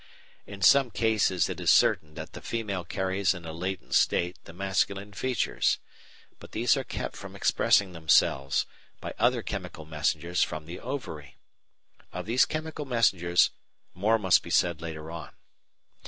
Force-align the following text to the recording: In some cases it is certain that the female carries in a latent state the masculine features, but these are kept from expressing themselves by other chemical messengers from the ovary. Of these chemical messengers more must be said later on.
In 0.47 0.63
some 0.63 0.89
cases 0.89 1.47
it 1.47 1.59
is 1.59 1.69
certain 1.69 2.15
that 2.15 2.33
the 2.33 2.41
female 2.41 2.83
carries 2.83 3.35
in 3.35 3.45
a 3.45 3.53
latent 3.53 3.93
state 3.93 4.35
the 4.45 4.51
masculine 4.51 5.13
features, 5.13 5.77
but 6.39 6.53
these 6.53 6.75
are 6.75 6.83
kept 6.83 7.15
from 7.15 7.35
expressing 7.35 7.93
themselves 7.93 8.65
by 8.99 9.13
other 9.19 9.43
chemical 9.43 9.85
messengers 9.85 10.41
from 10.41 10.65
the 10.65 10.79
ovary. 10.79 11.35
Of 12.11 12.25
these 12.25 12.45
chemical 12.45 12.85
messengers 12.85 13.51
more 13.93 14.17
must 14.17 14.41
be 14.41 14.49
said 14.49 14.81
later 14.81 15.11
on. 15.11 15.33